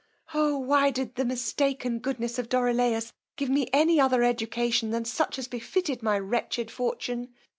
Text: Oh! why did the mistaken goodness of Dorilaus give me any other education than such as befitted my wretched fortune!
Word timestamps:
Oh! 0.33 0.57
why 0.57 0.89
did 0.89 1.13
the 1.13 1.23
mistaken 1.23 1.99
goodness 1.99 2.39
of 2.39 2.49
Dorilaus 2.49 3.13
give 3.35 3.51
me 3.51 3.69
any 3.71 3.99
other 3.99 4.23
education 4.23 4.89
than 4.89 5.05
such 5.05 5.37
as 5.37 5.47
befitted 5.47 6.01
my 6.01 6.17
wretched 6.17 6.71
fortune! 6.71 7.35